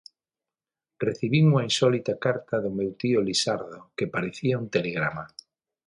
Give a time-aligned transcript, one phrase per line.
[1.05, 5.25] Recibín unha insólita carta do meu tío Lisardo que parecía un telegrama.